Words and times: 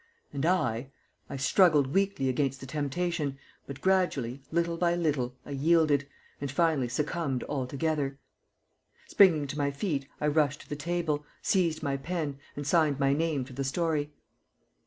And 0.33 0.47
I 0.47 0.89
I 1.29 1.37
struggled 1.37 1.93
weakly 1.93 2.27
against 2.27 2.59
the 2.59 2.65
temptation, 2.65 3.37
but 3.67 3.81
gradually, 3.81 4.41
little 4.51 4.75
by 4.75 4.95
little, 4.95 5.35
I 5.45 5.51
yielded, 5.51 6.07
and 6.41 6.49
finally 6.51 6.87
succumbed 6.89 7.43
altogether. 7.43 8.17
Springing 9.05 9.45
to 9.45 9.59
my 9.59 9.69
feet, 9.69 10.07
I 10.19 10.25
rushed 10.25 10.61
to 10.61 10.69
the 10.69 10.75
table, 10.75 11.23
seized 11.43 11.83
my 11.83 11.97
pen, 11.97 12.39
and 12.55 12.65
signed 12.65 12.99
my 12.99 13.13
name 13.13 13.45
to 13.45 13.53
the 13.53 13.63
story. 13.63 14.11